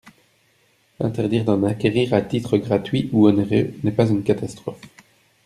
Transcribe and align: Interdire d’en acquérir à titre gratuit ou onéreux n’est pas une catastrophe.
Interdire 0.99 1.45
d’en 1.45 1.61
acquérir 1.63 2.15
à 2.15 2.23
titre 2.23 2.57
gratuit 2.57 3.11
ou 3.13 3.27
onéreux 3.27 3.75
n’est 3.83 3.91
pas 3.91 4.09
une 4.09 4.23
catastrophe. 4.23 4.81